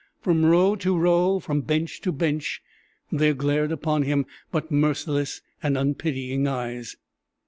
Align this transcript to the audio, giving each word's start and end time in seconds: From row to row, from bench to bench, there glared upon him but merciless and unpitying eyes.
From 0.19 0.43
row 0.43 0.75
to 0.77 0.97
row, 0.97 1.39
from 1.39 1.61
bench 1.61 2.01
to 2.01 2.11
bench, 2.11 2.63
there 3.11 3.35
glared 3.35 3.71
upon 3.71 4.01
him 4.01 4.25
but 4.51 4.71
merciless 4.71 5.41
and 5.61 5.77
unpitying 5.77 6.47
eyes. 6.47 6.95